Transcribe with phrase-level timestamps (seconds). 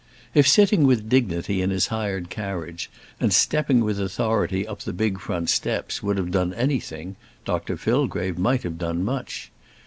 [0.33, 5.19] If sitting with dignity in his hired carriage, and stepping with authority up the big
[5.19, 9.51] front steps, would have done anything, Dr Fillgrave might have done much.